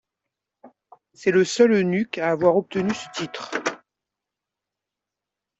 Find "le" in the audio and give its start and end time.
1.29-1.45